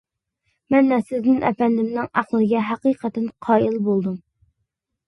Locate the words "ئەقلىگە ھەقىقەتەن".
2.09-3.31